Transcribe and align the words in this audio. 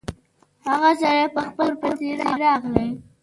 هغه 0.67 0.91
سړی 1.01 1.25
په 1.35 1.41
خپل 1.49 1.69
پور 1.79 1.91
پسې 1.99 2.09
راغی. 2.41 2.89